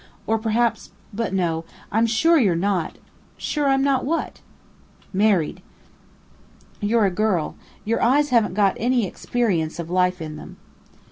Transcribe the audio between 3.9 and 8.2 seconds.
what?" "Married. You're a girl. Your